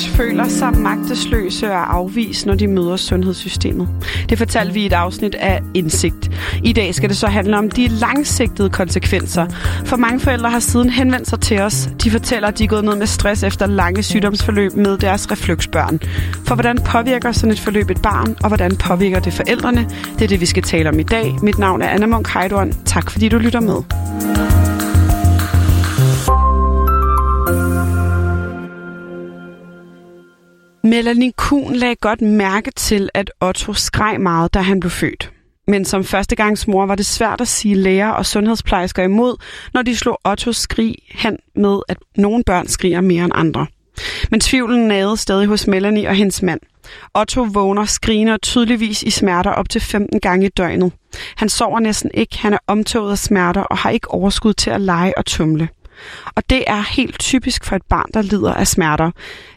[0.00, 3.88] reflux føler sig magtesløse og afvist, når de møder sundhedssystemet.
[4.28, 6.30] Det fortalte vi i et afsnit af Indsigt.
[6.64, 9.46] I dag skal det så handle om de langsigtede konsekvenser.
[9.84, 11.88] For mange forældre har siden henvendt sig til os.
[12.04, 16.00] De fortæller, at de er gået ned med stress efter lange sygdomsforløb med deres refluxbørn.
[16.46, 19.88] For hvordan påvirker sådan et forløb et barn, og hvordan påvirker det forældrene?
[20.18, 21.38] Det er det, vi skal tale om i dag.
[21.42, 22.72] Mit navn er Anna Munk Heidorn.
[22.84, 24.59] Tak fordi du lytter med.
[30.90, 35.32] Melanie Kuhn lagde godt mærke til, at Otto skreg meget, da han blev født.
[35.66, 39.36] Men som førstegangsmor var det svært at sige læger og sundhedsplejersker imod,
[39.74, 43.66] når de slog Ottos skrig hen med, at nogle børn skriger mere end andre.
[44.30, 46.60] Men tvivlen nagede stadig hos Melanie og hendes mand.
[47.14, 50.92] Otto vågner skrigende og tydeligvis i smerter op til 15 gange i døgnet.
[51.36, 54.80] Han sover næsten ikke, han er omtoget af smerter og har ikke overskud til at
[54.80, 55.68] lege og tumle.
[56.36, 59.10] Og det er helt typisk for et barn, der lider af smerter.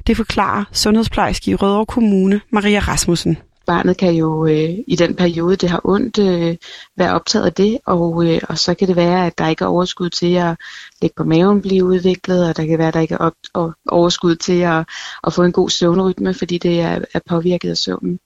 [0.08, 3.38] Det forklarer sundhedsplejerske i Rødovre Kommune, Maria Rasmussen.
[3.66, 6.56] Barnet kan jo øh, i den periode, det har ondt, øh,
[6.98, 9.68] være optaget af det, og, øh, og så kan det være, at der ikke er
[9.68, 10.58] overskud til at
[11.02, 13.74] ligge på maven blive udviklet, og der kan være, at der ikke er op, og
[13.90, 14.86] overskud til at,
[15.24, 18.20] at få en god søvnrytme, fordi det er, er påvirket af søvnen.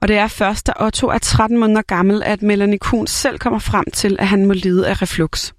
[0.00, 3.58] Og det er først, da Otto er 13 måneder gammel, at Melanie Kuhn selv kommer
[3.58, 5.52] frem til, at han må lide af reflux.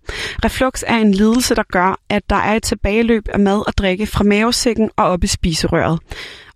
[0.45, 4.07] Reflux er en lidelse, der gør, at der er et tilbageløb af mad og drikke
[4.07, 5.99] fra mavesækken og op i spiserøret.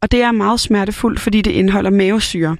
[0.01, 2.57] Og det er meget smertefuldt, fordi det indeholder mavesyre.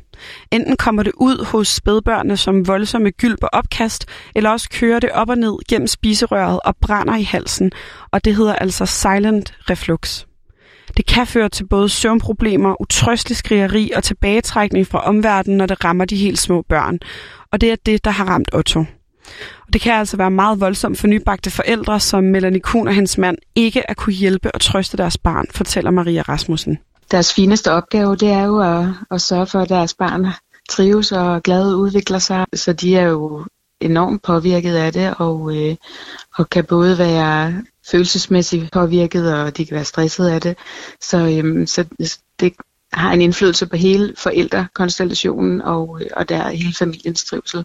[0.52, 4.06] Enten kommer det ud hos spædbørnene som voldsomme gylp og opkast,
[4.36, 7.72] eller også kører det op og ned gennem spiserøret og brænder i halsen,
[8.12, 10.26] og det hedder altså silent reflux.
[10.98, 16.06] Det kan føre til både søvnproblemer, utrøstelig skrigeri og tilbagetrækning fra omverdenen, når det rammer
[16.06, 17.00] de helt små børn.
[17.52, 18.80] Og det er det, der har ramt Otto.
[19.68, 23.18] Og det kan altså være meget voldsomt for nybagte forældre, som Melanie Kuhn og hendes
[23.18, 26.78] mand ikke at kunne hjælpe og trøste deres barn, fortæller Maria Rasmussen.
[27.12, 30.28] Deres fineste opgave, det er jo at, at sørge for, at deres barn
[30.70, 32.46] trives og glad udvikler sig.
[32.54, 33.46] Så de er jo
[33.82, 35.76] enormt påvirket af det, og, øh,
[36.36, 37.54] og kan både være
[37.92, 40.58] følelsesmæssigt påvirket, og de kan være stresset af det.
[41.02, 41.86] Så, øhm, så
[42.40, 42.54] det
[42.94, 47.64] har en indflydelse på hele forældrekonstellationen og, øh, og der hele familiens trivsel.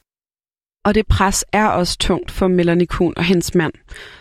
[0.84, 3.72] Og det pres er også tungt for Melanie Kuhn og hendes mand.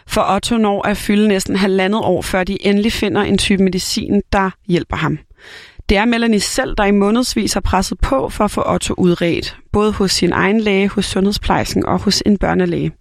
[0.07, 4.21] For Otto når at fylde næsten halvandet år, før de endelig finder en type medicin,
[4.33, 5.19] der hjælper ham.
[5.89, 9.57] Det er Melanie selv, der i månedsvis har presset på for at få Otto udredt,
[9.71, 12.91] både hos sin egen læge, hos sundhedsplejersken og hos en børnelæge.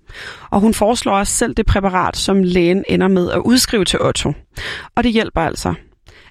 [0.51, 4.33] Og hun foreslår også selv det præparat, som lægen ender med at udskrive til Otto.
[4.95, 5.75] Og det hjælper altså.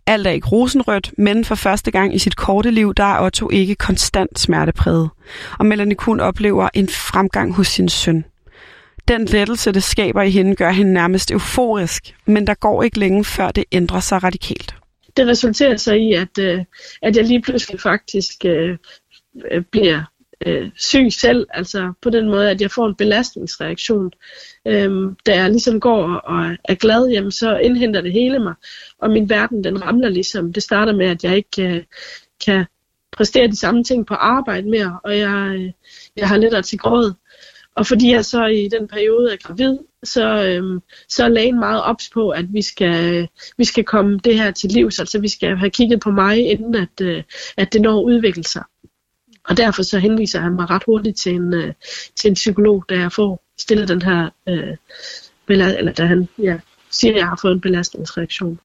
[0.08, 3.50] Alt er ikke rosenrødt, men for første gang i sit korte liv, der er Otto
[3.50, 5.10] ikke konstant smertepræget.
[5.60, 8.26] Og Melanie kun oplever en fremgang hos sin søn.
[9.08, 13.24] Den lettelse, det skaber i hende, gør hende nærmest euforisk, men der går ikke længe,
[13.24, 14.83] før det ændrer sig radikalt
[15.18, 16.66] det resulterer så i, at, øh,
[17.02, 18.78] at jeg lige pludselig faktisk øh,
[19.52, 20.04] øh, bliver
[20.46, 24.12] øh, syg selv, altså på den måde, at jeg får en belastningsreaktion.
[24.68, 28.54] Øhm, da jeg ligesom går og er glad, jamen, så indhenter det hele mig,
[29.00, 30.54] og min verden den ramler ligesom.
[30.54, 31.84] Det starter med, at jeg ikke øh,
[32.46, 32.66] kan
[33.12, 35.72] præstere de samme ting på arbejde mere, og jeg, øh,
[36.18, 37.14] jeg har lidt til gråd.
[37.76, 40.80] Og fordi jeg så i den periode er gravid, så, øhm,
[41.10, 44.70] så er lægen meget ops på, at vi skal, vi skal komme det her til
[44.70, 45.00] livs.
[45.00, 47.24] Altså vi skal have kigget på mig, inden at, øh,
[47.58, 48.64] at det når at udvikle sig.
[49.44, 51.74] Og derfor så henviser han mig ret hurtigt til en, øh,
[52.16, 54.78] til en psykolog, da jeg får stillet den her, øh,
[55.48, 56.60] eller da han ja,
[56.90, 58.60] siger, at jeg har fået en belastningsreaktion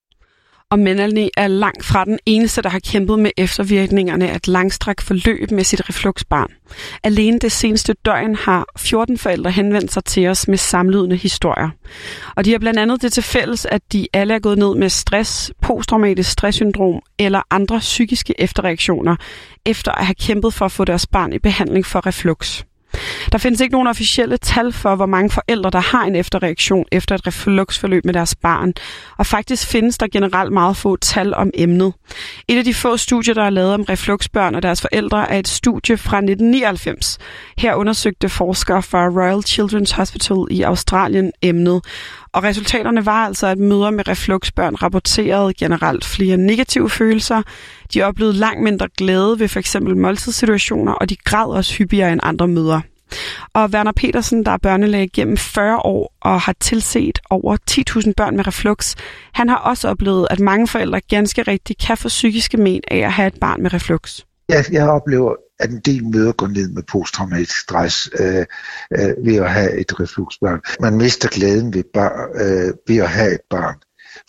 [0.70, 5.02] og Melanie er langt fra den eneste, der har kæmpet med eftervirkningerne af et langstrakt
[5.02, 6.52] forløb med sit refluxbarn.
[7.04, 11.70] Alene det seneste døgn har 14 forældre henvendt sig til os med samlydende historier.
[12.36, 14.88] Og de har blandt andet det til fælles, at de alle er gået ned med
[14.88, 19.16] stress, posttraumatisk stresssyndrom eller andre psykiske efterreaktioner,
[19.66, 22.64] efter at have kæmpet for at få deres barn i behandling for reflux.
[23.32, 27.14] Der findes ikke nogen officielle tal for, hvor mange forældre, der har en efterreaktion efter
[27.14, 28.72] et refluxforløb med deres barn.
[29.16, 31.92] Og faktisk findes der generelt meget få tal om emnet.
[32.48, 35.48] Et af de få studier, der er lavet om refluxbørn og deres forældre, er et
[35.48, 37.18] studie fra 1999.
[37.58, 41.82] Her undersøgte forskere fra Royal Children's Hospital i Australien emnet.
[42.38, 47.42] Og resultaterne var altså, at møder med refluxbørn rapporterede generelt flere negative følelser.
[47.94, 49.76] De oplevede langt mindre glæde ved f.eks.
[49.80, 52.80] måltidssituationer, og de græd også hyppigere end andre møder.
[53.54, 58.36] Og Werner Petersen, der er børnelæge gennem 40 år og har tilset over 10.000 børn
[58.36, 58.94] med reflux,
[59.32, 63.12] han har også oplevet, at mange forældre ganske rigtigt kan få psykiske men af at
[63.12, 64.20] have et barn med reflux.
[64.48, 68.46] Jeg, jeg oplever, at en del møder går ned med posttraumatisk stress øh,
[68.98, 70.60] øh, ved at have et refluxbarn.
[70.80, 73.74] Man mister glæden ved, bar, øh, ved at have et barn.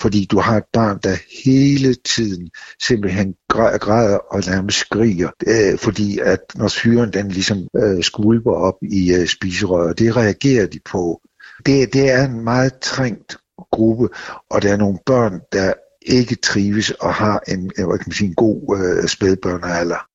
[0.02, 2.50] Fordi du har et barn, der hele tiden
[2.84, 8.76] simpelthen græder og nærmest skriger, øh, fordi at når syren den ligesom øh, skulper op
[8.82, 11.22] i øh, spiserøret, det reagerer de på.
[11.66, 13.38] Det, det er en meget trængt
[13.72, 14.10] gruppe,
[14.50, 18.14] og der er nogle børn, der ikke trives og har en, øh, jeg kan man
[18.14, 20.06] sige, en god øh, spædbørnealder.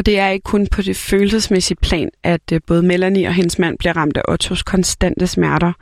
[0.00, 3.58] Og det er ikke kun på det følelsesmæssige plan, at øh, både Melanie og hendes
[3.58, 5.72] mand bliver ramt af Ottos konstante smerter.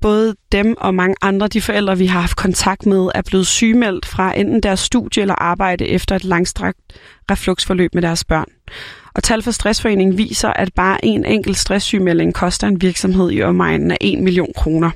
[0.00, 4.06] Både dem og mange andre de forældre, vi har haft kontakt med, er blevet sygemeldt
[4.06, 6.78] fra enten deres studie eller arbejde efter et langstrakt
[7.30, 8.48] refluksforløb med deres børn.
[9.14, 13.90] Og tal for Stressforeningen viser, at bare en enkelt stresssygemelding koster en virksomhed i omegnen
[13.90, 14.90] af 1 million kroner.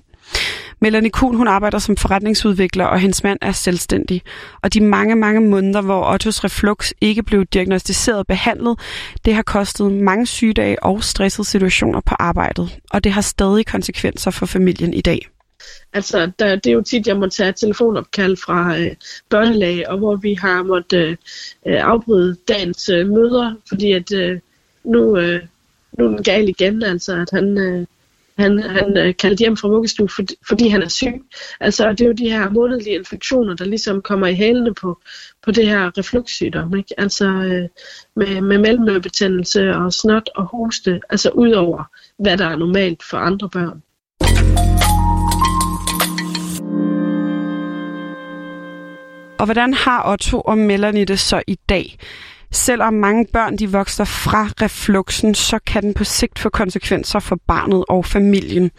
[0.82, 4.23] Melanie Kuhn, hun arbejder som forretningsudvikler, og hendes mand er selvstændig.
[4.62, 8.79] Og de mange, mange måneder, hvor Ottos reflux ikke blev diagnostiseret og behandlet,
[9.25, 12.79] det har kostet mange sygedage og stressede situationer på arbejdet.
[12.90, 15.29] Og det har stadig konsekvenser for familien i dag.
[15.93, 18.90] Altså, der, det er jo tit, jeg må tage telefonopkald fra øh,
[19.29, 21.17] børnelag, og hvor vi har måttet øh,
[21.67, 24.38] øh, afbryde dagens øh, møder, fordi at øh,
[24.84, 25.40] nu, øh,
[25.99, 27.87] nu er den gal igen, altså at han, øh,
[28.43, 31.15] han, han øh, kaldt hjem fra vuggestue, for, fordi han er syg.
[31.61, 35.00] Altså, det er jo de her månedlige infektioner, der ligesom kommer i hælene på,
[35.43, 36.77] på det her refluxsygdom.
[36.77, 36.94] Ikke?
[37.00, 37.69] Altså øh,
[38.17, 41.85] med, med mellemmødebetændelse og snot og hoste, altså ud over,
[42.19, 43.83] hvad der er normalt for andre børn.
[49.39, 51.99] Og hvordan har Otto og Melanie det så i dag?
[52.53, 57.39] Selvom mange børn de vokser fra refluxen, så kan den på sigt få konsekvenser for
[57.47, 58.71] barnet og familien.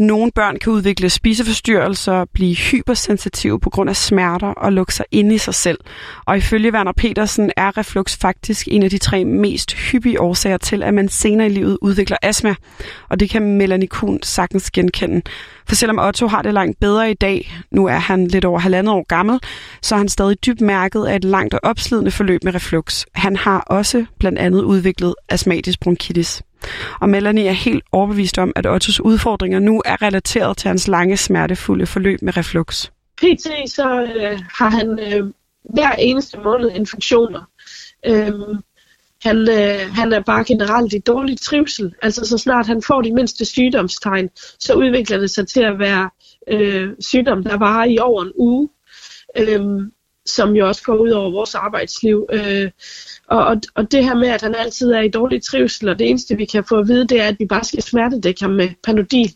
[0.00, 5.32] Nogle børn kan udvikle spiseforstyrrelser, blive hypersensitive på grund af smerter og lukke sig ind
[5.32, 5.78] i sig selv.
[6.26, 10.82] Og ifølge Werner Petersen er reflux faktisk en af de tre mest hyppige årsager til,
[10.82, 12.54] at man senere i livet udvikler astma.
[13.08, 15.22] Og det kan Melanie Kuhn sagtens genkende.
[15.68, 18.94] For selvom Otto har det langt bedre i dag, nu er han lidt over halvandet
[18.94, 19.38] år gammel,
[19.82, 23.04] så er han stadig dybt mærket af et langt og opslidende forløb med reflux.
[23.14, 26.42] Han har også blandt andet udviklet astmatisk bronkitis.
[27.00, 31.16] Og Melanie er helt overbevist om, at Ottos udfordringer nu er relateret til hans lange,
[31.16, 32.90] smertefulde forløb med reflux.
[33.16, 35.32] PT så øh, har han øh,
[35.74, 37.40] hver eneste måned infektioner.
[38.06, 38.32] Øh,
[39.22, 41.94] han, øh, han er bare generelt i dårlig trivsel.
[42.02, 46.10] Altså så snart han får de mindste sygdomstegn, så udvikler det sig til at være
[46.48, 48.68] øh, sygdom, der varer i over en uge.
[49.38, 49.92] Øhm,
[50.30, 52.26] som jo også går ud over vores arbejdsliv.
[52.32, 52.70] Øh,
[53.26, 56.10] og, og, og det her med, at han altid er i dårlig trivsel, og det
[56.10, 58.68] eneste vi kan få at vide, det er, at vi bare skal smertedække ham med
[58.84, 59.34] panodil,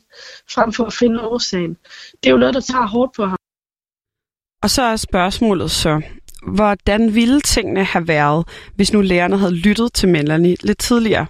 [0.51, 1.77] frem for at finde årsagen.
[2.23, 3.39] Det er jo noget, der tager hårdt på ham.
[4.63, 6.03] Og så er spørgsmålet så,
[6.47, 11.27] hvordan ville tingene have været, hvis nu lærerne havde lyttet til Melanie lidt tidligere?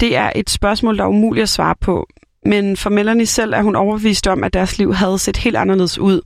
[0.00, 2.06] Det er et spørgsmål, der er umuligt at svare på,
[2.46, 5.98] men for Melanie selv er hun overbevist om, at deres liv havde set helt anderledes
[5.98, 6.20] ud,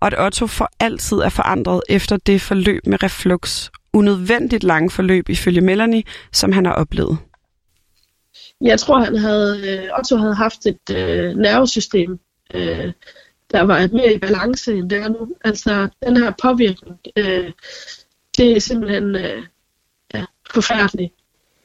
[0.00, 3.70] og at Otto for altid er forandret efter det forløb med reflux.
[3.92, 7.18] Unødvendigt lange forløb ifølge Melanie, som han har oplevet.
[8.60, 12.18] Jeg tror, han havde, øh, Otto havde haft et øh, nervesystem,
[12.54, 12.92] øh,
[13.50, 15.28] der var mere i balance end det er nu.
[15.44, 17.52] Altså, den her påvirkning, øh,
[18.36, 19.42] det er simpelthen øh,
[20.14, 21.14] ja, forfærdeligt.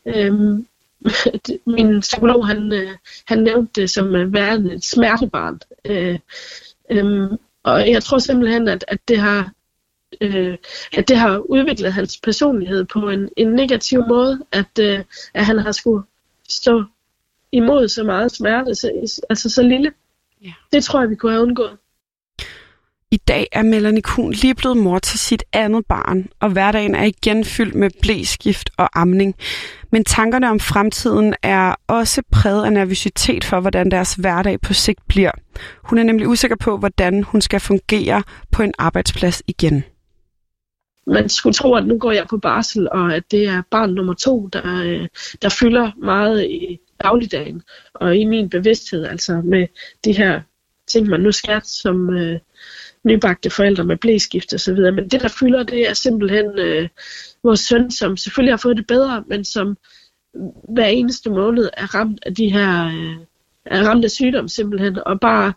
[0.05, 0.67] Øhm,
[1.77, 2.91] min psykolog, han, øh,
[3.25, 5.59] han nævnte det som værende et smertebarn.
[5.85, 6.19] Øh,
[6.89, 7.31] øh,
[7.63, 9.51] og jeg tror simpelthen, at, at det har
[10.21, 10.57] øh,
[10.97, 15.03] at det har udviklet hans personlighed på en, en negativ måde, at, øh,
[15.33, 16.03] at han har skulle
[16.49, 16.83] stå
[17.51, 18.91] imod så meget smerte, så,
[19.29, 19.91] altså så lille.
[20.43, 20.53] Ja.
[20.71, 21.77] Det tror jeg, vi kunne have undgået.
[23.11, 27.03] I dag er Melanie Kuhn lige blevet mor til sit andet barn, og hverdagen er
[27.03, 29.35] igen fyldt med blæskift og amning.
[29.91, 34.99] Men tankerne om fremtiden er også præget af nervøsitet for, hvordan deres hverdag på sigt
[35.07, 35.31] bliver.
[35.83, 39.83] Hun er nemlig usikker på, hvordan hun skal fungere på en arbejdsplads igen.
[41.07, 44.13] Man skulle tro, at nu går jeg på barsel, og at det er barn nummer
[44.13, 45.07] to, der, øh,
[45.41, 47.61] der fylder meget i dagligdagen
[47.93, 49.67] og i min bevidsthed, altså med
[50.05, 50.41] de her
[50.87, 52.39] ting, man nu skal som, øh,
[53.03, 54.91] nybagte forældre med blæskift og så videre.
[54.91, 56.89] Men det, der fylder, det er simpelthen øh,
[57.43, 59.77] vores søn, som selvfølgelig har fået det bedre, men som
[60.73, 63.25] hver eneste måned er ramt af de her øh,
[63.65, 65.53] er ramt af sygdom simpelthen, og bare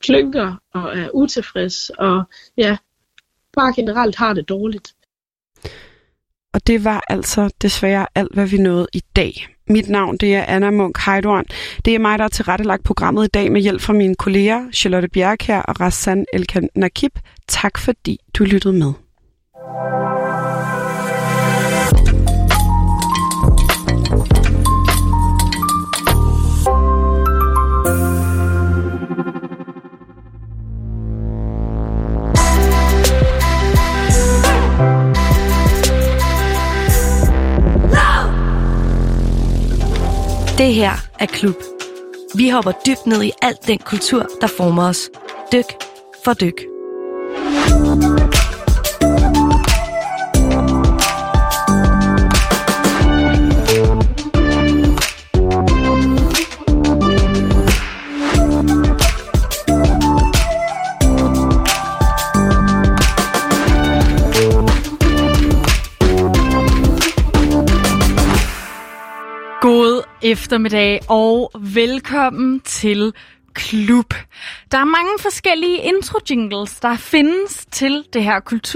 [0.00, 2.24] klynker og er utilfreds, og
[2.56, 2.76] ja,
[3.52, 4.95] bare generelt har det dårligt.
[6.56, 9.48] Og det var altså desværre alt, hvad vi nåede i dag.
[9.68, 11.44] Mit navn det er Anna Munk Heidorn.
[11.84, 15.08] Det er mig, der har tilrettelagt programmet i dag med hjælp fra mine kolleger Charlotte
[15.08, 17.18] Bjerg og Rassan Elkan Nakib.
[17.48, 18.92] Tak fordi du lyttede med.
[40.58, 41.54] Det her er Klub.
[42.34, 45.10] Vi hopper dybt ned i alt den kultur, der former os.
[45.52, 45.66] Dyk
[46.24, 46.75] for dyk.
[70.26, 73.12] Eftermiddag og velkommen til
[73.54, 74.14] Klub.
[74.72, 78.66] Der er mange forskellige intro jingles, der findes til det her kultur